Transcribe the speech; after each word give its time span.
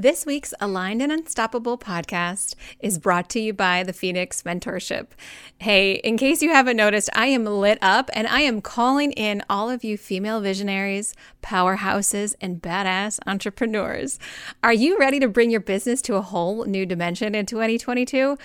This 0.00 0.24
week's 0.24 0.54
Aligned 0.62 1.02
and 1.02 1.12
Unstoppable 1.12 1.76
podcast 1.76 2.54
is 2.78 2.98
brought 2.98 3.28
to 3.28 3.38
you 3.38 3.52
by 3.52 3.82
the 3.82 3.92
Phoenix 3.92 4.44
Mentorship. 4.44 5.08
Hey, 5.58 5.96
in 5.96 6.16
case 6.16 6.40
you 6.40 6.48
haven't 6.48 6.78
noticed, 6.78 7.10
I 7.12 7.26
am 7.26 7.44
lit 7.44 7.76
up 7.82 8.08
and 8.14 8.26
I 8.26 8.40
am 8.40 8.62
calling 8.62 9.12
in 9.12 9.42
all 9.50 9.68
of 9.68 9.84
you 9.84 9.98
female 9.98 10.40
visionaries, 10.40 11.12
powerhouses, 11.42 12.34
and 12.40 12.62
badass 12.62 13.18
entrepreneurs. 13.26 14.18
Are 14.64 14.72
you 14.72 14.98
ready 14.98 15.20
to 15.20 15.28
bring 15.28 15.50
your 15.50 15.60
business 15.60 16.00
to 16.00 16.14
a 16.14 16.22
whole 16.22 16.64
new 16.64 16.86
dimension 16.86 17.34
in 17.34 17.44
2022? 17.44 18.38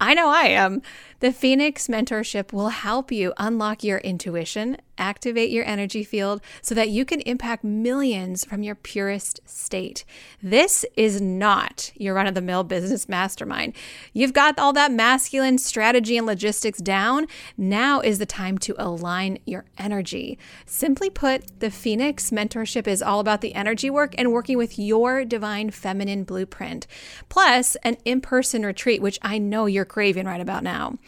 I 0.00 0.14
know 0.14 0.30
I 0.30 0.44
am. 0.44 0.80
The 1.20 1.30
Phoenix 1.30 1.88
Mentorship 1.88 2.54
will 2.54 2.70
help 2.70 3.12
you 3.12 3.34
unlock 3.36 3.84
your 3.84 3.98
intuition, 3.98 4.78
activate 4.98 5.50
your 5.50 5.64
energy 5.64 6.04
field 6.04 6.40
so 6.60 6.74
that 6.74 6.90
you 6.90 7.04
can 7.04 7.20
impact 7.22 7.64
millions 7.64 8.44
from 8.44 8.62
your 8.62 8.74
purest 8.74 9.40
state. 9.44 10.04
This 10.42 10.84
is 10.96 11.20
not 11.20 11.92
your 11.96 12.14
run 12.14 12.26
of 12.26 12.34
the 12.34 12.40
mill 12.40 12.64
business 12.64 13.08
mastermind. 13.08 13.74
You've 14.12 14.32
got 14.32 14.58
all 14.58 14.72
that 14.74 14.92
masculine 14.92 15.58
strategy 15.58 16.16
and 16.16 16.26
logistics 16.26 16.78
down. 16.78 17.26
Now 17.56 18.00
is 18.00 18.18
the 18.18 18.26
time 18.26 18.58
to 18.58 18.74
align 18.78 19.38
your 19.46 19.64
energy. 19.78 20.38
Simply 20.66 21.10
put, 21.10 21.60
the 21.60 21.70
Phoenix 21.70 22.30
Mentorship 22.30 22.86
is 22.86 23.02
all 23.02 23.20
about 23.20 23.40
the 23.40 23.54
energy 23.54 23.90
work 23.90 24.14
and 24.18 24.32
working 24.32 24.58
with 24.58 24.78
your 24.78 25.24
divine 25.24 25.70
feminine 25.70 26.24
blueprint, 26.24 26.86
plus 27.28 27.76
an 27.76 27.96
in 28.04 28.20
person 28.20 28.64
retreat, 28.64 29.02
which 29.02 29.18
I 29.22 29.38
know 29.38 29.66
you're 29.66 29.84
craving 29.84 30.26
right 30.26 30.40
about 30.40 30.62
now. 30.62 30.98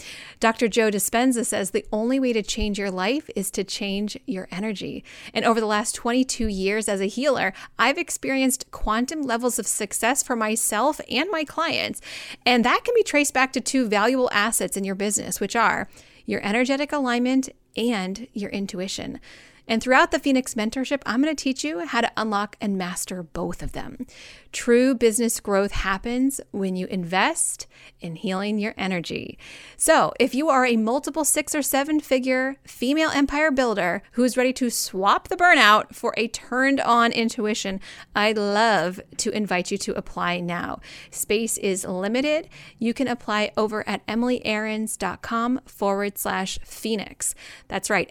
Dr. 0.40 0.68
Joe 0.68 0.90
Dispenza 0.90 1.44
says 1.44 1.70
the 1.70 1.86
only 1.92 2.20
way 2.20 2.32
to 2.32 2.42
change 2.42 2.78
your 2.78 2.90
life 2.90 3.28
is 3.34 3.50
to 3.52 3.64
change 3.74 4.16
your 4.26 4.48
energy. 4.50 5.04
And 5.32 5.44
over 5.44 5.60
the 5.60 5.66
last 5.66 5.94
22 5.94 6.46
years 6.46 6.88
as 6.88 7.00
a 7.00 7.06
healer, 7.06 7.52
I've 7.78 7.98
experienced 7.98 8.70
quantum 8.70 9.22
levels 9.22 9.58
of 9.58 9.66
success 9.66 10.22
for 10.22 10.36
myself 10.36 11.00
and 11.10 11.30
my 11.30 11.44
clients. 11.44 12.00
And 12.46 12.64
that 12.64 12.82
can 12.84 12.94
be 12.94 13.02
traced 13.02 13.34
back 13.34 13.52
to 13.54 13.60
two 13.60 13.88
valuable 13.88 14.30
assets 14.32 14.76
in 14.76 14.84
your 14.84 14.94
business, 14.94 15.40
which 15.40 15.56
are 15.56 15.88
your 16.26 16.40
energetic 16.42 16.92
alignment 16.92 17.48
and 17.76 18.28
your 18.32 18.50
intuition. 18.50 19.20
And 19.66 19.82
throughout 19.82 20.10
the 20.10 20.18
Phoenix 20.18 20.54
Mentorship, 20.54 21.00
I'm 21.06 21.22
going 21.22 21.34
to 21.34 21.42
teach 21.42 21.64
you 21.64 21.86
how 21.86 22.02
to 22.02 22.12
unlock 22.16 22.56
and 22.60 22.76
master 22.76 23.22
both 23.22 23.62
of 23.62 23.72
them. 23.72 24.06
True 24.52 24.94
business 24.94 25.40
growth 25.40 25.72
happens 25.72 26.40
when 26.50 26.76
you 26.76 26.86
invest 26.86 27.66
in 28.00 28.16
healing 28.16 28.58
your 28.58 28.74
energy. 28.76 29.38
So, 29.76 30.12
if 30.20 30.34
you 30.34 30.48
are 30.48 30.66
a 30.66 30.76
multiple 30.76 31.24
six 31.24 31.54
or 31.54 31.62
seven 31.62 31.98
figure 31.98 32.56
female 32.64 33.10
empire 33.10 33.50
builder 33.50 34.02
who's 34.12 34.36
ready 34.36 34.52
to 34.54 34.70
swap 34.70 35.28
the 35.28 35.36
burnout 35.36 35.94
for 35.94 36.14
a 36.16 36.28
turned 36.28 36.80
on 36.80 37.10
intuition, 37.12 37.80
I'd 38.14 38.38
love 38.38 39.00
to 39.16 39.30
invite 39.30 39.70
you 39.70 39.78
to 39.78 39.94
apply 39.94 40.40
now. 40.40 40.80
Space 41.10 41.56
is 41.58 41.84
limited. 41.84 42.48
You 42.78 42.94
can 42.94 43.08
apply 43.08 43.50
over 43.56 43.86
at 43.88 44.06
emilyaarons.com 44.06 45.60
forward 45.66 46.18
slash 46.18 46.58
phoenix. 46.64 47.34
That's 47.68 47.90
right, 47.90 48.08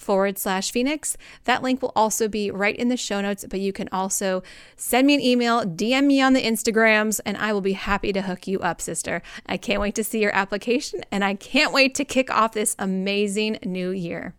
forward 0.00 0.38
slash 0.38 0.72
Phoenix. 0.72 1.16
That 1.44 1.62
link 1.62 1.82
will 1.82 1.92
also 1.94 2.26
be 2.26 2.50
right 2.50 2.74
in 2.74 2.88
the 2.88 2.96
show 2.96 3.20
notes, 3.20 3.44
but 3.48 3.60
you 3.60 3.72
can 3.72 3.88
also 3.92 4.42
send 4.76 5.06
me 5.06 5.14
an 5.14 5.20
email, 5.20 5.62
DM 5.64 6.06
me 6.06 6.20
on 6.20 6.32
the 6.32 6.42
Instagrams, 6.42 7.20
and 7.24 7.36
I 7.36 7.52
will 7.52 7.60
be 7.60 7.74
happy 7.74 8.12
to 8.12 8.22
hook 8.22 8.46
you 8.46 8.60
up, 8.60 8.80
sister. 8.80 9.22
I 9.46 9.56
can't 9.56 9.80
wait 9.80 9.94
to 9.96 10.04
see 10.04 10.20
your 10.20 10.34
application, 10.34 11.02
and 11.12 11.22
I 11.22 11.34
can't 11.34 11.72
wait 11.72 11.94
to 11.96 12.04
kick 12.04 12.30
off 12.30 12.52
this 12.52 12.74
amazing 12.78 13.58
new 13.64 13.90
year. 13.90 14.34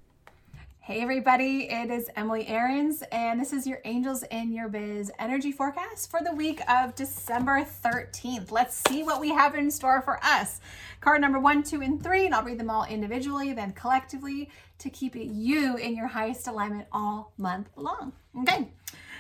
Hey, 0.92 1.00
everybody, 1.00 1.70
it 1.72 1.90
is 1.90 2.10
Emily 2.18 2.46
Aarons, 2.50 3.02
and 3.14 3.40
this 3.40 3.54
is 3.54 3.66
your 3.66 3.80
Angels 3.86 4.24
in 4.24 4.52
Your 4.52 4.68
Biz 4.68 5.10
energy 5.20 5.54
forecast 5.54 6.12
for 6.12 6.20
the 6.22 6.36
week 6.36 6.60
of 6.70 6.96
December 6.96 7.66
13th. 7.82 8.52
Let's 8.52 8.84
see 8.90 9.02
what 9.02 9.22
we 9.22 9.30
have 9.30 9.56
in 9.56 9.72
store 9.72 10.02
for 10.02 10.20
us. 10.22 10.60
Card 11.00 11.22
number 11.22 11.40
one, 11.40 11.64
two, 11.64 11.82
and 11.82 12.04
three, 12.04 12.26
and 12.26 12.36
I'll 12.36 12.44
read 12.44 12.60
them 12.60 12.70
all 12.70 12.84
individually, 12.84 13.54
then 13.54 13.72
collectively 13.72 14.50
to 14.80 14.90
keep 14.90 15.16
you 15.16 15.78
in 15.78 15.96
your 15.96 16.08
highest 16.08 16.50
alignment 16.50 16.88
all 16.92 17.32
month 17.38 17.70
long. 17.78 18.12
Okay. 18.42 18.68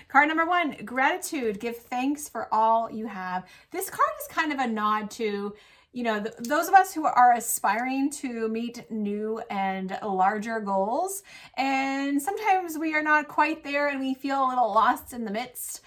Card 0.09 0.27
number 0.27 0.45
one, 0.45 0.75
gratitude. 0.83 1.61
Give 1.61 1.77
thanks 1.77 2.27
for 2.27 2.53
all 2.53 2.91
you 2.91 3.05
have. 3.05 3.45
This 3.71 3.89
card 3.89 4.09
is 4.19 4.27
kind 4.27 4.51
of 4.51 4.59
a 4.59 4.67
nod 4.67 5.09
to 5.11 5.55
you 5.93 6.03
know, 6.03 6.21
th- 6.21 6.35
those 6.39 6.67
of 6.67 6.73
us 6.73 6.93
who 6.93 7.05
are 7.05 7.33
aspiring 7.33 8.09
to 8.09 8.47
meet 8.47 8.89
new 8.89 9.41
and 9.49 9.97
larger 10.01 10.59
goals, 10.59 11.23
and 11.57 12.21
sometimes 12.21 12.77
we 12.77 12.93
are 12.95 13.03
not 13.03 13.27
quite 13.27 13.63
there 13.63 13.87
and 13.87 13.99
we 13.99 14.13
feel 14.13 14.45
a 14.45 14.47
little 14.49 14.73
lost 14.73 15.13
in 15.13 15.25
the 15.25 15.31
midst. 15.31 15.81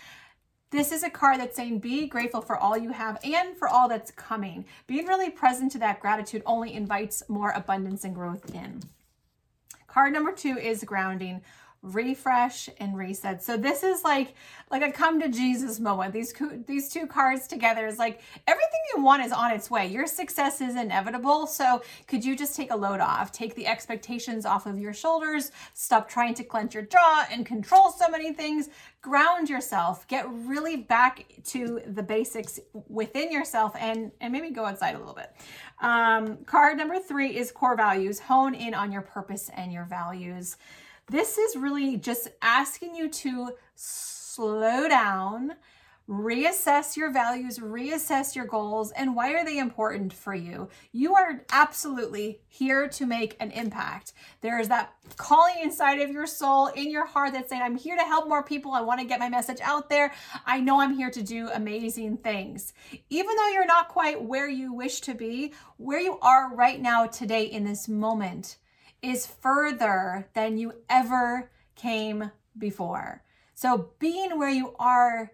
This 0.71 0.93
is 0.93 1.05
a 1.05 1.11
card 1.11 1.39
that's 1.41 1.57
saying 1.57 1.79
be 1.79 2.07
grateful 2.07 2.41
for 2.41 2.59
all 2.59 2.77
you 2.77 2.91
have 2.91 3.19
and 3.25 3.57
for 3.57 3.69
all 3.69 3.89
that's 3.89 4.11
coming. 4.11 4.67
Being 4.87 5.07
really 5.07 5.31
present 5.31 5.73
to 5.73 5.79
that 5.79 6.01
gratitude 6.01 6.43
only 6.45 6.75
invites 6.75 7.23
more 7.29 7.51
abundance 7.53 8.05
and 8.05 8.15
growth 8.15 8.55
in. 8.55 8.83
Card 9.87 10.13
number 10.13 10.33
two 10.33 10.59
is 10.59 10.83
grounding 10.83 11.43
refresh 11.85 12.71
and 12.81 12.97
reset. 12.97 13.43
So 13.43 13.57
this 13.57 13.83
is 13.83 14.03
like 14.03 14.35
like 14.71 14.83
a 14.83 14.91
come 14.91 15.21
to 15.21 15.29
Jesus 15.29 15.79
moment. 15.79 16.13
These 16.13 16.35
these 16.67 16.89
two 16.89 17.07
cards 17.07 17.47
together 17.47 17.87
is 17.87 17.99
like 17.99 18.23
everything 18.47 18.74
you 18.95 19.03
want 19.03 19.25
is 19.25 19.33
on 19.33 19.51
its 19.51 19.71
way. 19.71 19.87
Your 19.87 20.07
success 20.07 20.61
is 20.61 20.77
inevitable. 20.77 21.47
So 21.47 21.83
could 22.07 22.25
you 22.25 22.37
just 22.37 22.57
take 22.57 22.71
a 22.71 22.77
load 22.77 23.01
off? 23.01 23.33
Take 23.33 23.55
the 23.55 23.67
expectations 23.67 24.47
off 24.47 24.67
of 24.67 24.79
your 24.79 24.93
shoulders. 24.93 25.53
Stop 25.75 26.09
trying 26.09 26.35
to 26.35 26.45
clench 26.45 26.75
your 26.75 26.85
jaw 26.85 27.27
and 27.31 27.45
control 27.45 27.91
so 27.91 28.09
many 28.09 28.33
things. 28.33 28.69
Ground 29.03 29.51
yourself. 29.51 30.07
Get 30.09 30.27
really 30.31 30.77
back 30.77 31.27
to 31.47 31.81
the 31.87 32.03
basics 32.03 32.61
within 32.89 33.31
yourself 33.31 33.75
and 33.79 34.13
and 34.21 34.33
maybe 34.33 34.51
go 34.51 34.65
outside 34.65 34.95
a 34.95 34.99
little 34.99 35.15
bit. 35.15 35.35
Um, 35.81 36.39
card 36.45 36.79
number 36.79 36.99
3 36.99 37.37
is 37.37 37.53
core 37.53 37.77
values. 37.77 38.21
Hone 38.21 38.55
in 38.55 38.75
on 38.75 38.93
your 38.93 39.03
purpose 39.03 39.51
and 39.55 39.73
your 39.73 39.85
values. 39.85 40.57
This 41.11 41.37
is 41.37 41.57
really 41.57 41.99
just 41.99 42.29
asking 42.41 42.95
you 42.95 43.11
to 43.11 43.51
slow 43.75 44.89
down, 44.89 45.53
reassess 46.09 46.97
your 46.97 47.11
values, 47.11 47.59
reassess 47.59 48.35
your 48.35 48.45
goals, 48.45 48.93
and 48.93 49.17
why 49.17 49.33
are 49.33 49.45
they 49.45 49.59
important 49.59 50.13
for 50.13 50.35
you? 50.35 50.69
You 50.93 51.15
are 51.15 51.43
absolutely 51.51 52.41
here 52.47 52.89
to 52.89 53.07
make 53.07 53.37
an 53.41 53.51
impact. 53.53 54.13
There 54.43 54.61
is 54.61 54.69
that 54.69 54.93
calling 55.17 55.57
inside 55.63 56.01
of 56.01 56.11
your 56.11 56.27
soul, 56.27 56.67
in 56.67 56.91
your 56.91 57.07
heart, 57.07 57.33
that's 57.33 57.49
saying, 57.49 57.63
I'm 57.63 57.77
here 57.77 57.97
to 57.97 58.03
help 58.03 58.29
more 58.29 58.43
people. 58.43 58.73
I 58.73 58.83
want 58.83 59.01
to 59.01 59.07
get 59.07 59.19
my 59.19 59.31
message 59.31 59.61
out 59.63 59.89
there. 59.89 60.13
I 60.45 60.61
know 60.61 60.81
I'm 60.81 60.95
here 60.95 61.11
to 61.11 61.23
do 61.23 61.49
amazing 61.49 62.19
things. 62.19 62.75
Even 63.09 63.35
though 63.37 63.49
you're 63.49 63.67
not 63.67 63.89
quite 63.89 64.23
where 64.23 64.49
you 64.49 64.75
wish 64.75 65.01
to 65.03 65.15
be, 65.15 65.55
where 65.79 66.01
you 66.01 66.19
are 66.21 66.55
right 66.55 66.81
now, 66.81 67.07
today, 67.07 67.45
in 67.45 67.65
this 67.65 67.89
moment, 67.89 68.59
is 69.01 69.27
further 69.27 70.29
than 70.35 70.59
you 70.59 70.73
ever 70.89 71.51
came 71.77 72.31
before. 72.59 73.23
So, 73.55 73.91
being 73.99 74.39
where 74.39 74.51
you 74.51 74.75
are, 74.79 75.31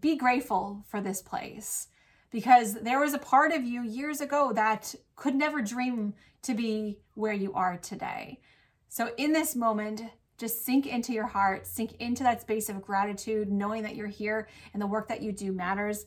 be 0.00 0.16
grateful 0.16 0.84
for 0.88 1.00
this 1.00 1.22
place 1.22 1.88
because 2.30 2.74
there 2.74 3.00
was 3.00 3.14
a 3.14 3.18
part 3.18 3.52
of 3.52 3.64
you 3.64 3.82
years 3.82 4.20
ago 4.20 4.52
that 4.54 4.94
could 5.16 5.34
never 5.34 5.62
dream 5.62 6.14
to 6.42 6.54
be 6.54 6.98
where 7.14 7.32
you 7.32 7.52
are 7.54 7.76
today. 7.78 8.40
So, 8.88 9.10
in 9.16 9.32
this 9.32 9.56
moment, 9.56 10.02
just 10.38 10.64
sink 10.64 10.86
into 10.86 11.12
your 11.12 11.26
heart, 11.26 11.66
sink 11.66 11.94
into 11.98 12.22
that 12.22 12.40
space 12.40 12.68
of 12.68 12.82
gratitude, 12.82 13.50
knowing 13.50 13.82
that 13.82 13.96
you're 13.96 14.06
here 14.06 14.48
and 14.72 14.80
the 14.80 14.86
work 14.86 15.08
that 15.08 15.22
you 15.22 15.32
do 15.32 15.52
matters. 15.52 16.06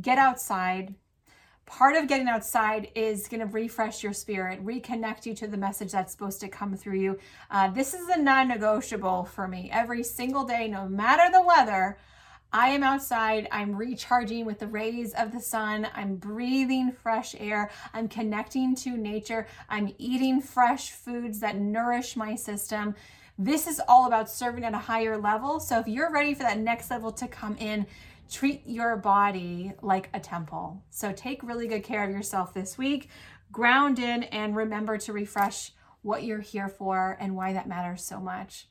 Get 0.00 0.18
outside, 0.18 0.94
part 1.66 1.96
of 1.96 2.08
getting 2.08 2.28
outside 2.28 2.88
is 2.94 3.28
going 3.28 3.40
to 3.40 3.46
refresh 3.46 4.02
your 4.02 4.12
spirit, 4.12 4.64
reconnect 4.64 5.26
you 5.26 5.34
to 5.34 5.46
the 5.46 5.56
message 5.56 5.92
that's 5.92 6.12
supposed 6.12 6.40
to 6.40 6.48
come 6.48 6.76
through 6.76 7.00
you. 7.00 7.18
Uh, 7.50 7.70
this 7.70 7.92
is 7.92 8.08
a 8.08 8.20
non 8.20 8.48
negotiable 8.48 9.24
for 9.24 9.48
me. 9.48 9.68
Every 9.72 10.02
single 10.02 10.44
day, 10.44 10.68
no 10.68 10.88
matter 10.88 11.30
the 11.30 11.42
weather, 11.42 11.98
I 12.54 12.68
am 12.68 12.82
outside. 12.82 13.48
I'm 13.50 13.74
recharging 13.74 14.44
with 14.44 14.58
the 14.58 14.66
rays 14.66 15.14
of 15.14 15.32
the 15.32 15.40
sun. 15.40 15.88
I'm 15.94 16.16
breathing 16.16 16.92
fresh 16.92 17.34
air. 17.38 17.70
I'm 17.94 18.08
connecting 18.08 18.74
to 18.76 18.90
nature. 18.90 19.46
I'm 19.70 19.94
eating 19.96 20.42
fresh 20.42 20.90
foods 20.90 21.40
that 21.40 21.56
nourish 21.56 22.14
my 22.14 22.34
system. 22.34 22.94
This 23.38 23.66
is 23.66 23.80
all 23.88 24.06
about 24.06 24.28
serving 24.28 24.64
at 24.64 24.74
a 24.74 24.78
higher 24.78 25.16
level. 25.16 25.60
So 25.60 25.78
if 25.78 25.88
you're 25.88 26.12
ready 26.12 26.34
for 26.34 26.42
that 26.42 26.58
next 26.58 26.90
level 26.90 27.10
to 27.12 27.26
come 27.26 27.56
in, 27.56 27.86
treat 28.30 28.62
your 28.66 28.96
body 28.96 29.72
like 29.80 30.10
a 30.12 30.20
temple. 30.20 30.84
So 30.90 31.10
take 31.12 31.42
really 31.42 31.66
good 31.66 31.84
care 31.84 32.04
of 32.04 32.10
yourself 32.10 32.52
this 32.52 32.76
week. 32.76 33.08
Ground 33.50 33.98
in 33.98 34.24
and 34.24 34.54
remember 34.54 34.98
to 34.98 35.12
refresh 35.14 35.72
what 36.02 36.24
you're 36.24 36.40
here 36.40 36.68
for 36.68 37.16
and 37.18 37.34
why 37.34 37.54
that 37.54 37.68
matters 37.68 38.04
so 38.04 38.20
much. 38.20 38.66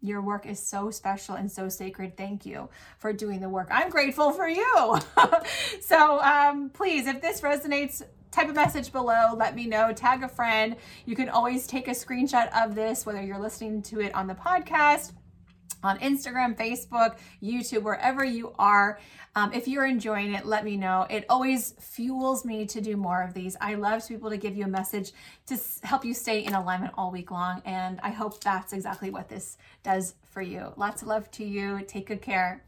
Your 0.00 0.20
work 0.20 0.46
is 0.46 0.58
so 0.58 0.90
special 0.90 1.34
and 1.34 1.50
so 1.50 1.68
sacred. 1.68 2.16
Thank 2.16 2.46
you 2.46 2.68
for 2.98 3.12
doing 3.12 3.40
the 3.40 3.48
work. 3.48 3.68
I'm 3.70 3.90
grateful 3.90 4.30
for 4.32 4.48
you. 4.48 4.98
so 5.80 6.20
um, 6.20 6.70
please, 6.70 7.06
if 7.06 7.20
this 7.20 7.40
resonates, 7.40 8.02
type 8.30 8.48
a 8.48 8.52
message 8.52 8.92
below. 8.92 9.34
Let 9.34 9.54
me 9.54 9.66
know. 9.66 9.92
Tag 9.92 10.22
a 10.22 10.28
friend. 10.28 10.76
You 11.06 11.16
can 11.16 11.28
always 11.28 11.66
take 11.66 11.88
a 11.88 11.92
screenshot 11.92 12.50
of 12.54 12.74
this, 12.74 13.06
whether 13.06 13.22
you're 13.22 13.38
listening 13.38 13.82
to 13.82 14.00
it 14.00 14.14
on 14.14 14.26
the 14.26 14.34
podcast 14.34 15.12
on 15.86 15.98
Instagram, 16.00 16.56
Facebook, 16.56 17.16
YouTube, 17.42 17.82
wherever 17.82 18.24
you 18.24 18.52
are. 18.58 18.98
Um, 19.34 19.52
if 19.52 19.68
you're 19.68 19.86
enjoying 19.86 20.34
it, 20.34 20.46
let 20.46 20.64
me 20.64 20.76
know. 20.76 21.06
It 21.10 21.26
always 21.28 21.74
fuels 21.78 22.44
me 22.44 22.66
to 22.66 22.80
do 22.80 22.96
more 22.96 23.22
of 23.22 23.34
these. 23.34 23.56
I 23.60 23.74
love 23.74 24.02
to 24.02 24.08
be 24.08 24.14
able 24.14 24.30
to 24.30 24.36
give 24.36 24.56
you 24.56 24.64
a 24.64 24.68
message 24.68 25.12
to 25.46 25.58
help 25.82 26.04
you 26.04 26.14
stay 26.14 26.44
in 26.44 26.54
alignment 26.54 26.94
all 26.96 27.10
week 27.10 27.30
long. 27.30 27.62
And 27.64 28.00
I 28.02 28.10
hope 28.10 28.40
that's 28.40 28.72
exactly 28.72 29.10
what 29.10 29.28
this 29.28 29.58
does 29.82 30.14
for 30.30 30.42
you. 30.42 30.72
Lots 30.76 31.02
of 31.02 31.08
love 31.08 31.30
to 31.32 31.44
you. 31.44 31.82
Take 31.86 32.06
good 32.06 32.22
care. 32.22 32.62